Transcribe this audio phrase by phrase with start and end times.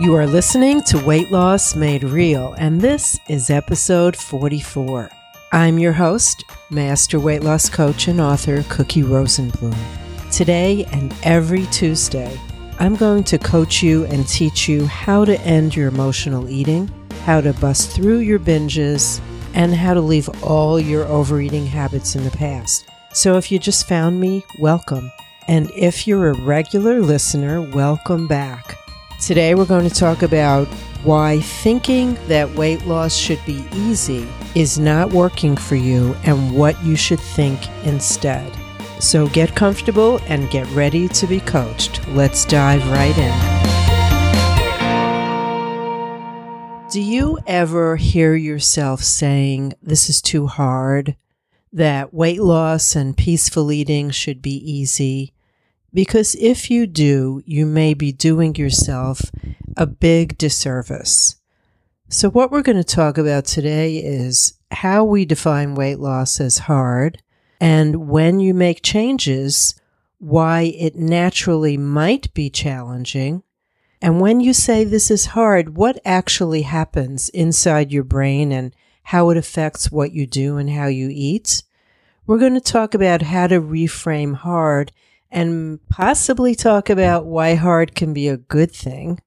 [0.00, 5.10] You are listening to Weight Loss Made Real, and this is episode 44.
[5.50, 9.76] I'm your host, Master Weight Loss Coach and author Cookie Rosenblum.
[10.30, 12.38] Today and every Tuesday,
[12.78, 16.88] I'm going to coach you and teach you how to end your emotional eating,
[17.24, 19.20] how to bust through your binges,
[19.54, 22.86] and how to leave all your overeating habits in the past.
[23.12, 25.10] So if you just found me, welcome.
[25.48, 28.78] And if you're a regular listener, welcome back.
[29.20, 30.68] Today we're going to talk about
[31.02, 36.80] why thinking that weight loss should be easy is not working for you and what
[36.84, 38.48] you should think instead.
[39.00, 42.06] So get comfortable and get ready to be coached.
[42.10, 43.58] Let's dive right in.
[46.88, 51.16] Do you ever hear yourself saying, This is too hard?
[51.72, 55.34] That weight loss and peaceful eating should be easy?
[55.92, 59.22] Because if you do, you may be doing yourself
[59.76, 61.36] a big disservice.
[62.08, 66.58] So, what we're going to talk about today is how we define weight loss as
[66.58, 67.22] hard,
[67.60, 69.78] and when you make changes,
[70.18, 73.42] why it naturally might be challenging.
[74.00, 79.30] And when you say this is hard, what actually happens inside your brain and how
[79.30, 81.62] it affects what you do and how you eat.
[82.26, 84.92] We're going to talk about how to reframe hard
[85.30, 89.20] and possibly talk about why hard can be a good thing.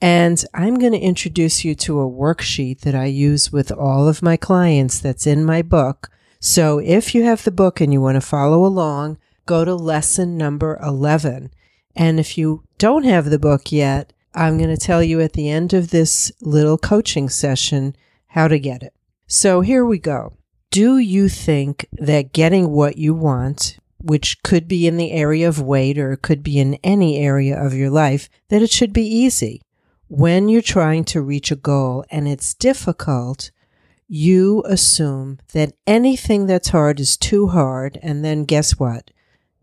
[0.00, 4.22] And I'm going to introduce you to a worksheet that I use with all of
[4.22, 6.10] my clients that's in my book.
[6.40, 10.36] So if you have the book and you want to follow along, go to lesson
[10.36, 11.50] number 11.
[11.96, 15.48] And if you don't have the book yet, I'm going to tell you at the
[15.48, 17.94] end of this little coaching session
[18.28, 18.92] how to get it.
[19.26, 20.34] So here we go.
[20.70, 25.62] Do you think that getting what you want which could be in the area of
[25.62, 29.06] weight or it could be in any area of your life, that it should be
[29.06, 29.62] easy.
[30.08, 33.50] When you're trying to reach a goal and it's difficult,
[34.06, 39.10] you assume that anything that's hard is too hard, and then guess what?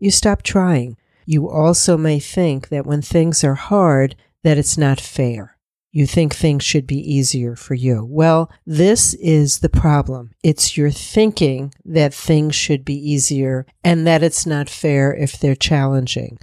[0.00, 0.96] You stop trying.
[1.24, 5.51] You also may think that when things are hard, that it's not fair
[5.92, 8.04] you think things should be easier for you.
[8.08, 10.32] Well, this is the problem.
[10.42, 15.54] It's your thinking that things should be easier and that it's not fair if they're
[15.54, 16.38] challenging.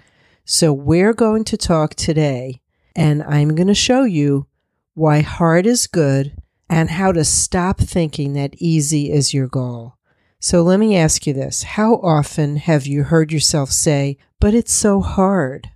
[0.45, 2.61] So we're going to talk today
[2.95, 4.45] and I'm going to show you
[4.93, 6.35] why hard is good
[6.69, 9.95] and how to stop thinking that easy is your goal.
[10.39, 11.63] So let me ask you this.
[11.63, 15.71] How often have you heard yourself say, but it's so hard?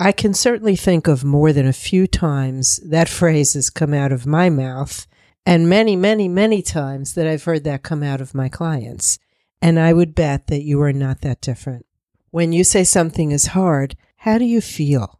[0.00, 4.12] I can certainly think of more than a few times that phrase has come out
[4.12, 5.08] of my mouth,
[5.44, 9.18] and many, many, many times that I've heard that come out of my clients.
[9.60, 11.84] And I would bet that you are not that different.
[12.30, 15.18] When you say something is hard, how do you feel?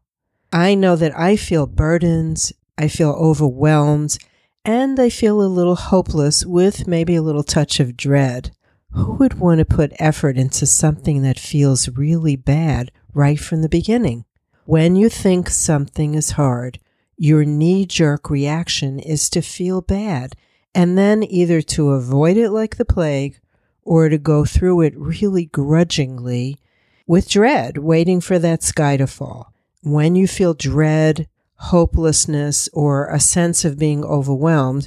[0.52, 4.16] I know that I feel burdens, I feel overwhelmed,
[4.64, 8.52] and I feel a little hopeless with maybe a little touch of dread.
[8.92, 13.68] Who would want to put effort into something that feels really bad right from the
[13.68, 14.24] beginning?
[14.68, 16.78] When you think something is hard,
[17.16, 20.34] your knee jerk reaction is to feel bad
[20.74, 23.40] and then either to avoid it like the plague
[23.82, 26.58] or to go through it really grudgingly
[27.06, 29.54] with dread, waiting for that sky to fall.
[29.84, 34.86] When you feel dread, hopelessness, or a sense of being overwhelmed,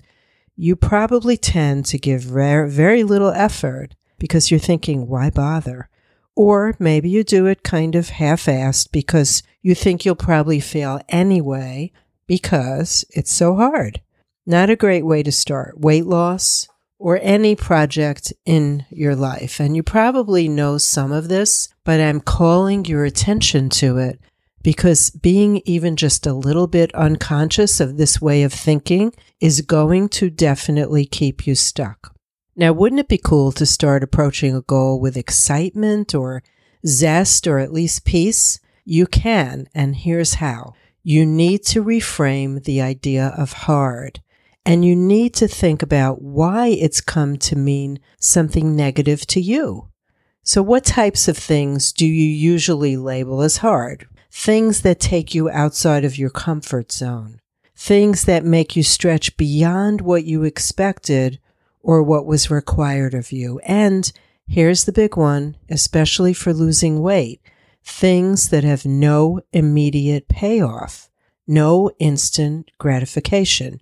[0.56, 5.90] you probably tend to give very little effort because you're thinking, why bother?
[6.36, 11.02] Or maybe you do it kind of half assed because you think you'll probably fail
[11.10, 11.92] anyway
[12.28, 14.02] because it's so hard.
[14.46, 19.60] Not a great way to start weight loss or any project in your life.
[19.60, 24.20] And you probably know some of this, but I'm calling your attention to it
[24.64, 30.10] because being even just a little bit unconscious of this way of thinking is going
[30.10, 32.16] to definitely keep you stuck.
[32.56, 36.44] Now, wouldn't it be cool to start approaching a goal with excitement or
[36.86, 38.60] zest or at least peace?
[38.84, 40.74] You can, and here's how.
[41.04, 44.22] You need to reframe the idea of hard,
[44.66, 49.88] and you need to think about why it's come to mean something negative to you.
[50.44, 54.08] So, what types of things do you usually label as hard?
[54.30, 57.40] Things that take you outside of your comfort zone,
[57.76, 61.40] things that make you stretch beyond what you expected
[61.84, 63.60] or what was required of you.
[63.60, 64.12] And
[64.48, 67.42] here's the big one, especially for losing weight
[67.84, 71.10] things that have no immediate payoff,
[71.48, 73.82] no instant gratification.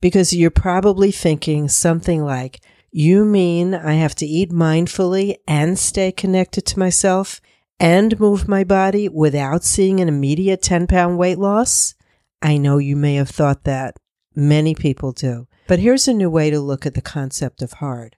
[0.00, 6.12] Because you're probably thinking something like, You mean I have to eat mindfully and stay
[6.12, 7.40] connected to myself
[7.80, 11.94] and move my body without seeing an immediate 10 pound weight loss?
[12.40, 13.96] I know you may have thought that.
[14.34, 15.47] Many people do.
[15.68, 18.16] But here's a new way to look at the concept of hard.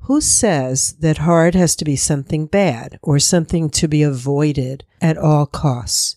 [0.00, 5.16] Who says that hard has to be something bad or something to be avoided at
[5.16, 6.16] all costs?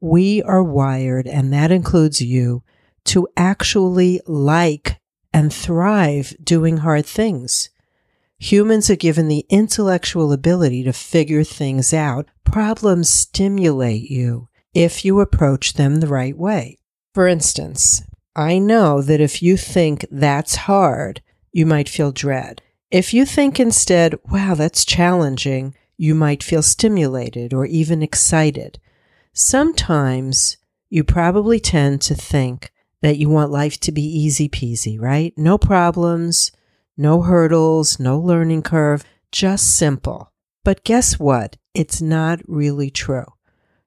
[0.00, 2.62] We are wired, and that includes you,
[3.06, 5.00] to actually like
[5.32, 7.70] and thrive doing hard things.
[8.38, 12.28] Humans are given the intellectual ability to figure things out.
[12.44, 16.78] Problems stimulate you if you approach them the right way.
[17.12, 18.02] For instance,
[18.34, 21.20] I know that if you think that's hard,
[21.52, 22.62] you might feel dread.
[22.90, 28.78] If you think instead, wow, that's challenging, you might feel stimulated or even excited.
[29.32, 30.56] Sometimes
[30.88, 35.32] you probably tend to think that you want life to be easy peasy, right?
[35.36, 36.52] No problems,
[36.96, 40.32] no hurdles, no learning curve, just simple.
[40.64, 41.56] But guess what?
[41.74, 43.26] It's not really true.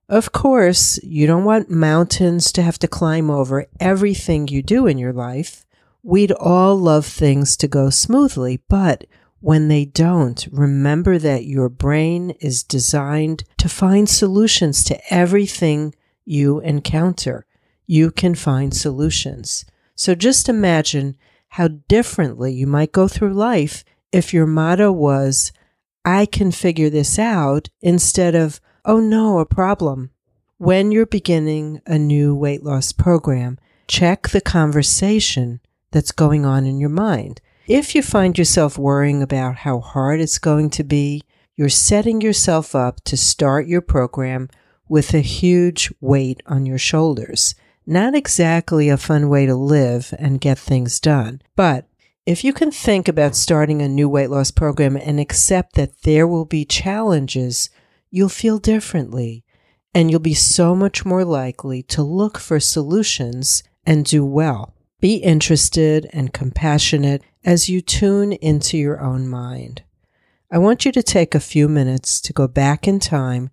[0.07, 4.99] Of course, you don't want mountains to have to climb over everything you do in
[4.99, 5.65] your life.
[6.03, 9.05] We'd all love things to go smoothly, but
[9.39, 16.59] when they don't, remember that your brain is designed to find solutions to everything you
[16.59, 17.47] encounter.
[17.87, 19.65] You can find solutions.
[19.95, 21.17] So just imagine
[21.49, 25.51] how differently you might go through life if your motto was,
[26.03, 30.11] I can figure this out, instead of, oh no, a problem.
[30.57, 35.59] When you're beginning a new weight loss program, check the conversation
[35.91, 37.41] that's going on in your mind.
[37.67, 41.23] If you find yourself worrying about how hard it's going to be,
[41.55, 44.49] you're setting yourself up to start your program
[44.87, 47.55] with a huge weight on your shoulders
[47.85, 51.41] not exactly a fun way to live and get things done.
[51.55, 51.87] But
[52.25, 56.27] if you can think about starting a new weight loss program and accept that there
[56.27, 57.69] will be challenges,
[58.15, 59.43] you'll feel differently
[59.93, 64.73] and you'll be so much more likely to look for solutions and do well.
[65.01, 69.83] Be interested and compassionate as you tune into your own mind.
[70.49, 73.49] I want you to take a few minutes to go back in time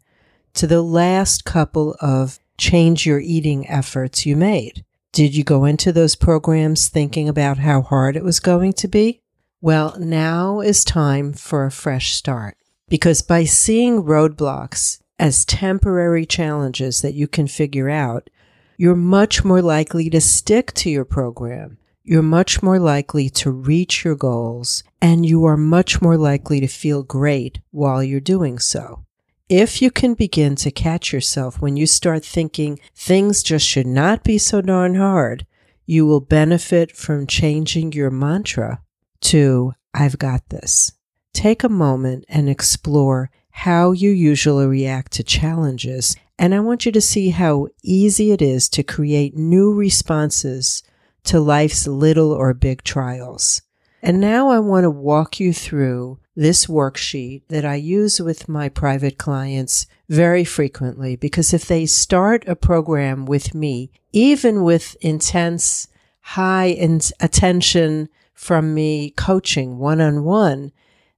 [0.54, 4.84] to the last couple of change your eating efforts you made?
[5.12, 9.22] Did you go into those programs thinking about how hard it was going to be?
[9.60, 12.56] Well, now is time for a fresh start
[12.92, 18.28] because by seeing roadblocks as temporary challenges that you can figure out,
[18.76, 21.78] you're much more likely to stick to your program.
[22.04, 26.66] You're much more likely to reach your goals and you are much more likely to
[26.66, 29.06] feel great while you're doing so.
[29.48, 34.22] If you can begin to catch yourself when you start thinking things just should not
[34.22, 35.46] be so darn hard,
[35.86, 38.82] you will benefit from changing your mantra
[39.22, 40.92] to I've got this.
[41.32, 46.16] Take a moment and explore how you usually react to challenges.
[46.38, 50.82] And I want you to see how easy it is to create new responses
[51.24, 53.62] to life's little or big trials.
[54.02, 58.68] And now I want to walk you through this worksheet that I use with my
[58.68, 65.88] private clients very frequently because if they start a program with me, even with intense,
[66.20, 70.72] high in- attention from me coaching one on one,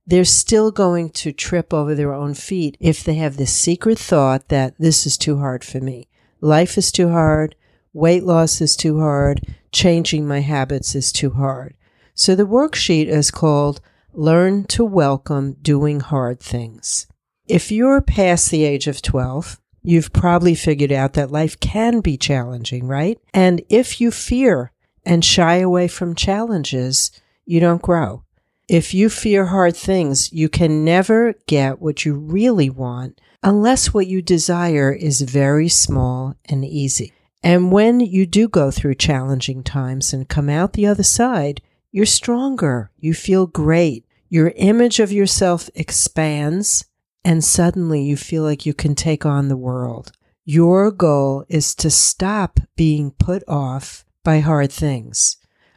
[0.06, 4.48] they're still going to trip over their own feet if they have this secret thought
[4.48, 6.08] that this is too hard for me.
[6.40, 7.54] Life is too hard.
[7.92, 9.40] Weight loss is too hard.
[9.72, 11.74] Changing my habits is too hard.
[12.14, 13.80] So the worksheet is called
[14.12, 17.06] Learn to Welcome Doing Hard Things.
[17.46, 22.16] If you're past the age of 12, you've probably figured out that life can be
[22.16, 23.18] challenging, right?
[23.32, 24.70] And if you fear
[25.04, 27.10] and shy away from challenges,
[27.44, 28.23] you don't grow.
[28.68, 34.06] If you fear hard things, you can never get what you really want unless what
[34.06, 37.12] you desire is very small and easy.
[37.42, 41.60] And when you do go through challenging times and come out the other side,
[41.92, 42.90] you're stronger.
[42.98, 44.06] You feel great.
[44.30, 46.86] Your image of yourself expands,
[47.22, 50.10] and suddenly you feel like you can take on the world.
[50.46, 55.36] Your goal is to stop being put off by hard things.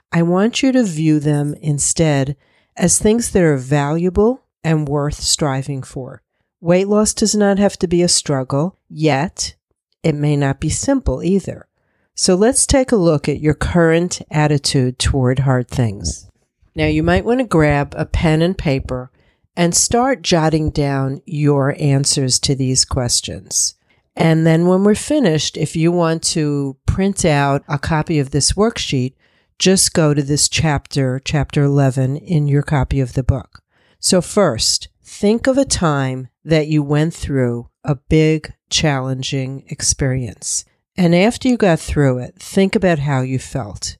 [0.10, 2.38] I want you to view them instead
[2.78, 6.22] as things that are valuable and worth striving for.
[6.60, 9.56] Weight loss does not have to be a struggle, yet
[10.04, 11.68] it may not be simple either.
[12.16, 16.30] So let's take a look at your current attitude toward hard things.
[16.76, 19.12] Now, you might want to grab a pen and paper
[19.56, 23.76] and start jotting down your answers to these questions.
[24.16, 28.54] And then when we're finished, if you want to print out a copy of this
[28.54, 29.14] worksheet,
[29.60, 33.64] just go to this chapter, chapter 11, in your copy of the book.
[34.00, 40.64] So, first, think of a time that you went through a big, challenging experience.
[40.96, 43.98] And after you got through it, think about how you felt.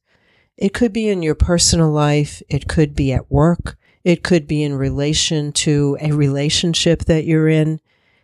[0.58, 4.64] It could be in your personal life, it could be at work, it could be
[4.64, 7.80] in relation to a relationship that you're in.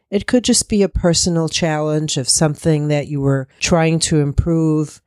[0.09, 5.01] It could just be a personal challenge of something that you were trying to improve,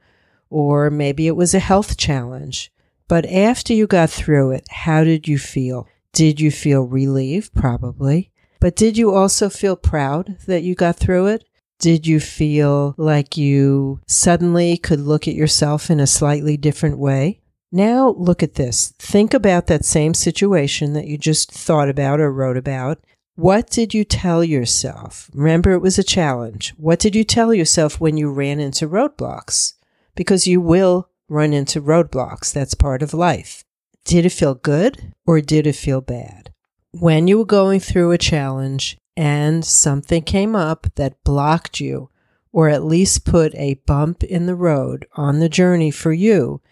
[0.51, 2.73] or maybe it was a health challenge.
[3.09, 5.87] But after you got through it, how did you feel?
[6.13, 7.55] Did you feel relieved?
[7.55, 8.33] Probably.
[8.61, 11.45] But did you also feel proud that you got through it?
[11.79, 17.41] Did you feel like you suddenly could look at yourself in a slightly different way?
[17.71, 18.95] Now look at this.
[18.99, 22.99] Think about that same situation that you just thought about or wrote about.
[23.35, 25.31] What did you tell yourself?
[25.35, 26.73] Remember, it was a challenge.
[26.79, 29.75] What did you tell yourself when you ran into roadblocks?
[30.17, 32.53] Because you will run into roadblocks.
[32.53, 33.65] That's part of life.
[34.05, 36.53] Did it feel good or did it feel bad?
[36.93, 42.11] When you were going through a challenge and something came up that blocked you,
[42.53, 46.63] or at least put a bump in the road on the journey for you,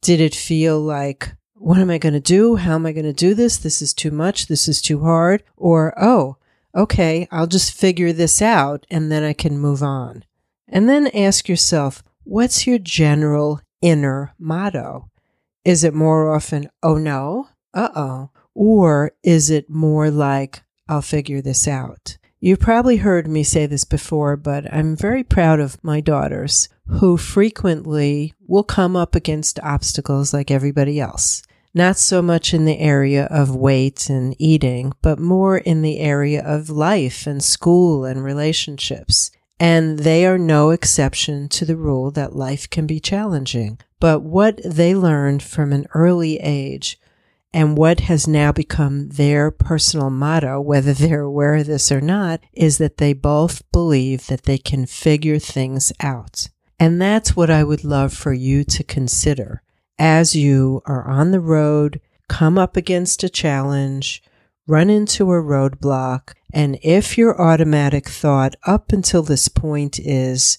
[0.00, 2.56] did it feel like, what am I going to do?
[2.56, 3.56] How am I going to do this?
[3.56, 4.46] This is too much.
[4.46, 5.42] This is too hard.
[5.56, 6.36] Or, oh,
[6.74, 10.24] okay, I'll just figure this out and then I can move on.
[10.68, 15.10] And then ask yourself, what's your general inner motto?
[15.64, 18.30] Is it more often, oh no, uh oh?
[18.54, 22.18] Or is it more like, I'll figure this out?
[22.40, 27.16] You've probably heard me say this before, but I'm very proud of my daughters who
[27.16, 31.42] frequently will come up against obstacles like everybody else.
[31.72, 36.42] Not so much in the area of weight and eating, but more in the area
[36.44, 39.30] of life and school and relationships.
[39.62, 43.78] And they are no exception to the rule that life can be challenging.
[44.00, 46.98] But what they learned from an early age
[47.54, 52.40] and what has now become their personal motto, whether they're aware of this or not,
[52.52, 56.48] is that they both believe that they can figure things out.
[56.80, 59.62] And that's what I would love for you to consider
[59.96, 64.24] as you are on the road, come up against a challenge,
[64.66, 70.58] run into a roadblock, and if your automatic thought up until this point is,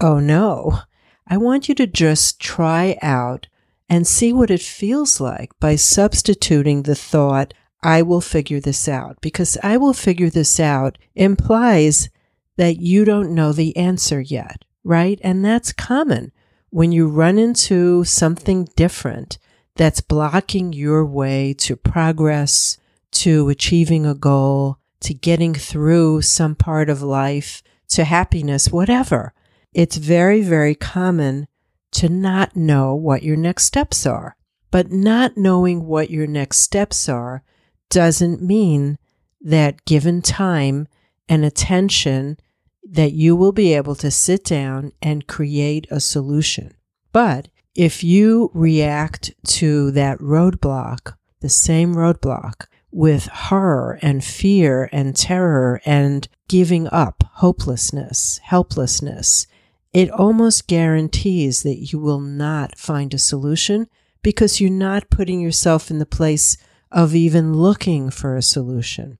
[0.00, 0.80] oh no,
[1.26, 3.48] I want you to just try out
[3.88, 9.20] and see what it feels like by substituting the thought, I will figure this out.
[9.20, 12.10] Because I will figure this out implies
[12.56, 15.20] that you don't know the answer yet, right?
[15.22, 16.32] And that's common
[16.70, 19.38] when you run into something different
[19.76, 22.78] that's blocking your way to progress,
[23.12, 29.32] to achieving a goal, to getting through some part of life, to happiness, whatever.
[29.72, 31.46] It's very, very common
[31.92, 34.36] to not know what your next steps are.
[34.70, 37.42] But not knowing what your next steps are
[37.88, 38.98] doesn't mean
[39.40, 40.88] that given time
[41.28, 42.38] and attention
[42.82, 46.74] that you will be able to sit down and create a solution.
[47.12, 55.14] But if you react to that roadblock, the same roadblock, with horror and fear and
[55.14, 59.46] terror and giving up, hopelessness, helplessness,
[59.92, 63.88] it almost guarantees that you will not find a solution
[64.22, 66.56] because you're not putting yourself in the place
[66.90, 69.18] of even looking for a solution.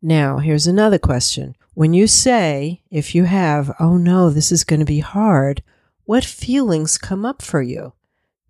[0.00, 1.56] Now, here's another question.
[1.74, 5.62] When you say, if you have, oh no, this is going to be hard,
[6.04, 7.92] what feelings come up for you?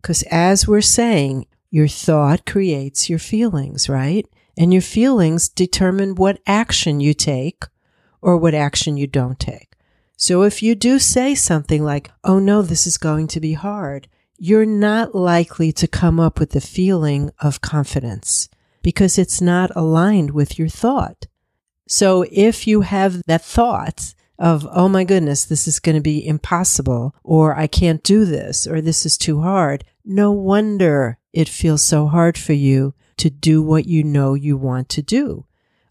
[0.00, 4.26] Because as we're saying, your thought creates your feelings, right?
[4.58, 7.64] And your feelings determine what action you take
[8.20, 9.74] or what action you don't take.
[10.16, 14.08] So if you do say something like, oh no, this is going to be hard,
[14.36, 18.48] you're not likely to come up with the feeling of confidence
[18.82, 21.28] because it's not aligned with your thought.
[21.86, 26.26] So if you have that thought of, oh my goodness, this is going to be
[26.26, 31.82] impossible, or I can't do this, or this is too hard, no wonder it feels
[31.82, 35.46] so hard for you to do what you know you want to do.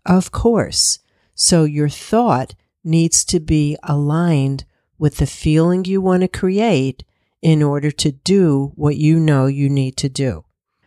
[0.06, 1.00] Of course.
[1.36, 4.66] So your thought needs to be aligned
[4.98, 7.04] with the feeling you want to create
[7.42, 10.44] in order to do what you know you need to do.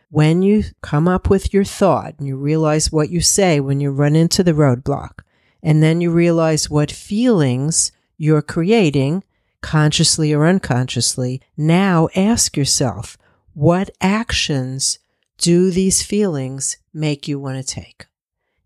[0.09, 3.91] When you come up with your thought and you realize what you say when you
[3.91, 5.21] run into the roadblock,
[5.63, 9.23] and then you realize what feelings you're creating,
[9.61, 13.17] consciously or unconsciously, now ask yourself,
[13.55, 14.99] what actions
[15.41, 18.07] do these feelings make you want to take?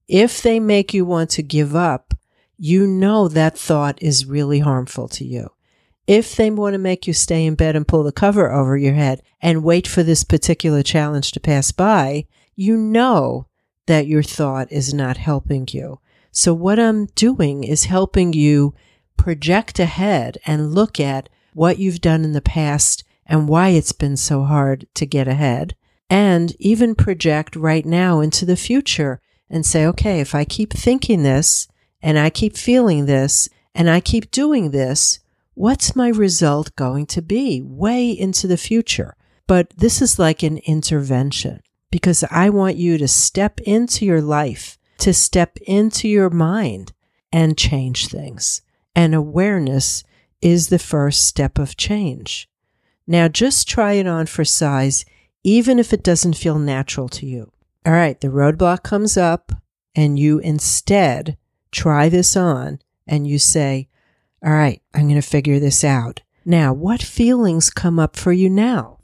[0.09, 2.15] If they make you want to give up,
[2.59, 5.51] you know that thought is really harmful to you.
[6.07, 8.95] If they want to make you stay in bed and pull the cover over your
[8.95, 12.27] head and wait for this particular challenge to pass by,
[12.57, 13.47] you know
[13.87, 16.01] that your thought is not helping you.
[16.33, 18.75] So what I'm doing is helping you
[19.17, 24.17] project ahead and look at what you've done in the past and why it's been
[24.17, 25.77] so hard to get ahead.
[26.11, 31.23] And even project right now into the future and say, okay, if I keep thinking
[31.23, 31.69] this
[32.03, 35.21] and I keep feeling this and I keep doing this,
[35.55, 39.17] what's my result going to be way into the future?
[39.47, 44.79] But this is like an intervention because I want you to step into your life,
[44.99, 46.93] to step into your mind
[47.33, 48.63] and change things.
[48.97, 50.05] And awareness
[50.41, 52.49] is the first step of change.
[53.07, 55.05] Now just try it on for size,
[55.45, 57.53] even if it doesn't feel natural to you.
[57.87, 59.53] All right, the roadblock comes up
[59.95, 61.37] and you instead
[61.71, 63.89] try this on and you say,
[64.43, 66.23] all right, I'm going to figure this out.
[66.45, 68.99] Now, what feelings come up for you now?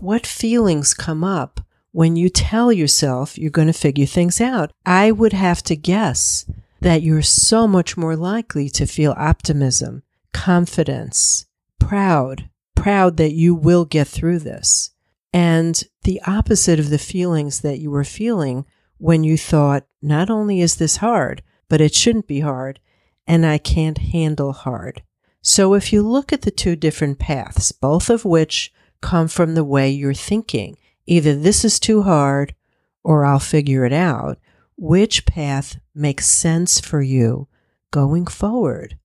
[0.00, 1.60] What feelings come up
[1.92, 4.72] when you tell yourself you're going to figure things out?
[4.84, 6.44] I would have to guess
[6.80, 11.46] that you're so much more likely to feel optimism, confidence,
[11.78, 14.90] proud, proud that you will get through this.
[15.34, 18.66] And the opposite of the feelings that you were feeling
[18.98, 22.78] when you thought, not only is this hard, but it shouldn't be hard,
[23.26, 25.02] and I can't handle hard.
[25.42, 29.64] So if you look at the two different paths, both of which come from the
[29.64, 32.54] way you're thinking, either this is too hard
[33.02, 34.38] or I'll figure it out,
[34.76, 37.48] which path makes sense for you
[37.90, 38.98] going forward?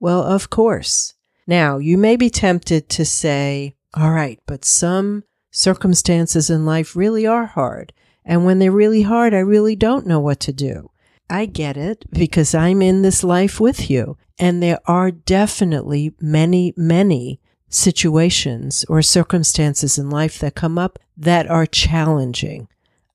[0.00, 1.12] Well, of course.
[1.46, 7.24] Now, you may be tempted to say, all right, but some circumstances in life really
[7.24, 7.92] are hard.
[8.24, 10.90] And when they're really hard, I really don't know what to do.
[11.30, 14.16] I get it because I'm in this life with you.
[14.38, 21.48] And there are definitely many, many situations or circumstances in life that come up that
[21.48, 22.68] are challenging.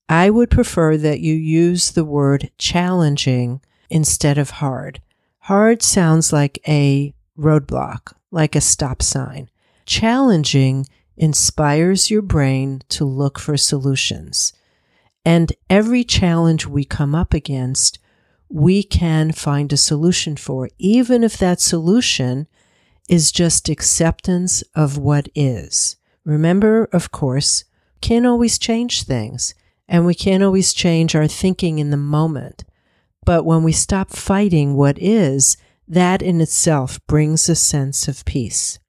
[0.10, 5.02] I would prefer that you use the word challenging instead of hard.
[5.42, 9.50] Hard sounds like a roadblock, like a stop sign.
[9.86, 10.86] Challenging
[11.18, 14.54] inspires your brain to look for solutions.
[15.26, 18.00] And every challenge we come up against,
[18.50, 22.48] we can find a solution for, even if that solution
[23.10, 25.98] is just acceptance of what is.
[26.24, 27.66] Remember, of course,
[28.02, 29.54] can't always change things
[29.88, 32.64] and we can't always change our thinking in the moment.
[33.26, 38.80] But when we stop fighting what is, that in itself brings a sense of peace.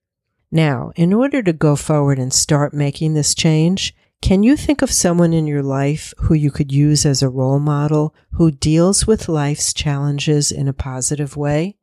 [0.51, 4.91] Now, in order to go forward and start making this change, can you think of
[4.91, 9.29] someone in your life who you could use as a role model who deals with
[9.29, 11.77] life's challenges in a positive way?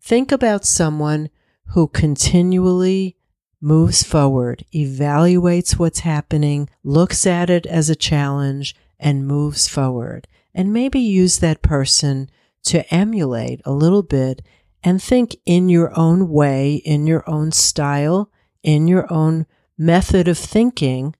[0.00, 1.30] Think about someone
[1.70, 3.16] who continually
[3.60, 10.26] moves forward, evaluates what's happening, looks at it as a challenge, and moves forward.
[10.54, 12.30] And maybe use that person
[12.64, 14.42] to emulate a little bit
[14.86, 18.30] and think in your own way, in your own style,
[18.62, 19.44] in your own
[19.76, 21.12] method of thinking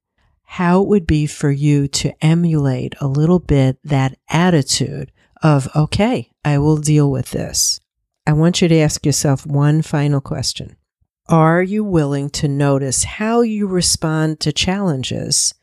[0.44, 5.10] how it would be for you to emulate a little bit that attitude
[5.42, 7.80] of, okay, I will deal with this.
[8.24, 10.76] I want you to ask yourself one final question.
[11.28, 15.54] Are you willing to notice how you respond to challenges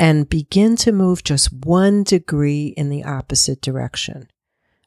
[0.00, 4.28] and begin to move just one degree in the opposite direction?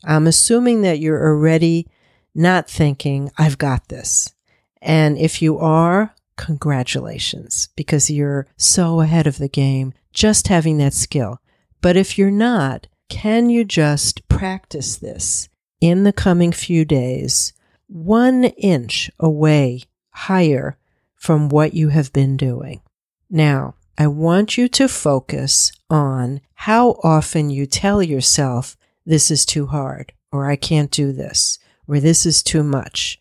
[0.04, 1.88] I'm assuming that you're already
[2.34, 4.34] not thinking, I've got this.
[4.82, 10.94] And if you are, congratulations because you're so ahead of the game just having that
[10.94, 11.40] skill.
[11.82, 15.50] But if you're not, can you just practice this
[15.82, 17.54] in the coming few days,
[17.88, 20.78] one inch away higher
[21.16, 22.82] from what you have been doing?
[23.30, 29.68] Now, I want you to focus on how often you tell yourself, this is too
[29.68, 33.20] hard, or I can't do this, or this is too much.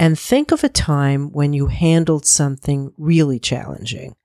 [0.00, 4.16] And think of a time when you handled something really challenging.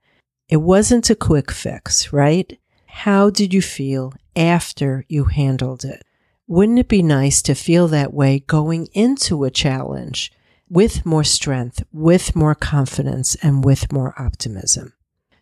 [0.49, 2.57] It wasn't a quick fix, right?
[2.85, 6.03] How did you feel after you handled it?
[6.47, 10.31] Wouldn't it be nice to feel that way going into a challenge
[10.69, 14.93] with more strength, with more confidence, and with more optimism?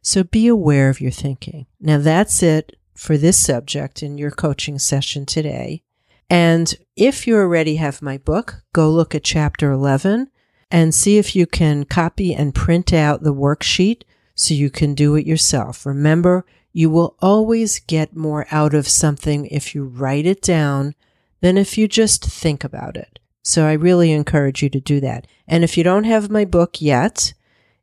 [0.02, 1.68] So be aware of your thinking.
[1.80, 5.84] Now that's it for this subject in your coaching session today.
[6.30, 10.30] And if you already have my book, go look at chapter 11
[10.72, 15.16] and see if you can copy and print out the worksheet so you can do
[15.16, 15.86] it yourself.
[15.86, 20.96] Remember, you will always get more out of something if you write it down
[21.42, 23.20] than if you just think about it.
[23.44, 25.28] So I really encourage you to do that.
[25.48, 27.34] And if you don't have my book yet,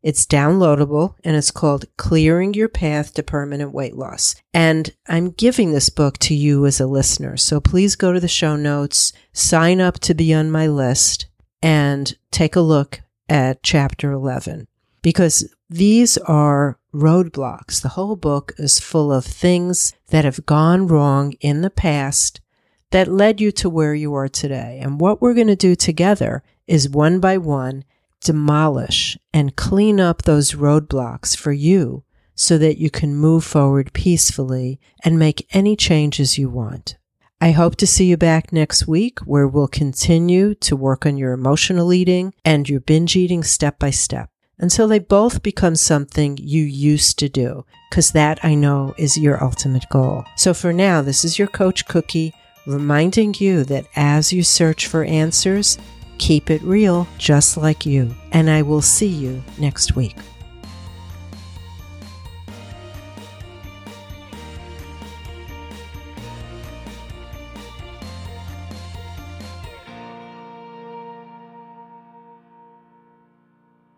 [0.03, 4.35] it's downloadable and it's called Clearing Your Path to Permanent Weight Loss.
[4.53, 7.37] And I'm giving this book to you as a listener.
[7.37, 11.27] So please go to the show notes, sign up to be on my list,
[11.63, 14.67] and take a look at chapter 11
[15.01, 17.81] because these are roadblocks.
[17.81, 22.41] The whole book is full of things that have gone wrong in the past
[22.91, 24.79] that led you to where you are today.
[24.83, 27.85] And what we're going to do together is one by one
[28.23, 32.05] demolish and clean up those roadblocks for you
[32.35, 36.97] so that you can move forward peacefully and make any changes you want.
[37.41, 41.33] I hope to see you back next week where we'll continue to work on your
[41.33, 46.63] emotional eating and your binge eating step by step until they both become something you
[46.63, 50.25] used to do, because that I know is your ultimate goal.
[50.37, 52.33] So for now, this is your Coach Cookie
[52.65, 55.79] reminding you that as you search for answers,
[56.19, 58.15] keep it real just like you.
[58.33, 60.17] And I will see you next week.